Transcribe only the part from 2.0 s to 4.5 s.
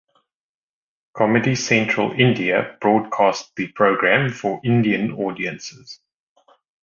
India broadcast the program